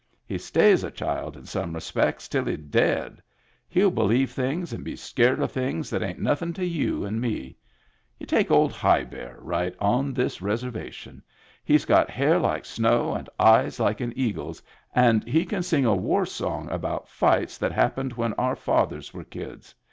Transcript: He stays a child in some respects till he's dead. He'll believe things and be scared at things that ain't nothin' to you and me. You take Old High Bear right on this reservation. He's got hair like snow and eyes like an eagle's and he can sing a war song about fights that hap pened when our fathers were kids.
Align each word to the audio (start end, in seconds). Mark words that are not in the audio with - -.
He 0.25 0.39
stays 0.39 0.83
a 0.83 0.89
child 0.89 1.37
in 1.37 1.45
some 1.45 1.73
respects 1.75 2.27
till 2.27 2.45
he's 2.45 2.57
dead. 2.57 3.21
He'll 3.69 3.91
believe 3.91 4.31
things 4.31 4.73
and 4.73 4.83
be 4.83 4.95
scared 4.95 5.39
at 5.39 5.51
things 5.51 5.91
that 5.91 6.01
ain't 6.01 6.17
nothin' 6.19 6.53
to 6.53 6.65
you 6.65 7.05
and 7.05 7.21
me. 7.21 7.55
You 8.17 8.25
take 8.25 8.49
Old 8.49 8.71
High 8.73 9.03
Bear 9.03 9.37
right 9.39 9.75
on 9.79 10.11
this 10.11 10.41
reservation. 10.41 11.21
He's 11.63 11.85
got 11.85 12.09
hair 12.09 12.39
like 12.39 12.65
snow 12.65 13.13
and 13.13 13.29
eyes 13.39 13.79
like 13.79 14.01
an 14.01 14.13
eagle's 14.15 14.63
and 14.95 15.23
he 15.27 15.45
can 15.45 15.61
sing 15.61 15.85
a 15.85 15.95
war 15.95 16.25
song 16.25 16.67
about 16.71 17.07
fights 17.07 17.59
that 17.59 17.71
hap 17.71 17.95
pened 17.97 18.13
when 18.13 18.33
our 18.39 18.55
fathers 18.55 19.13
were 19.13 19.23
kids. 19.23 19.75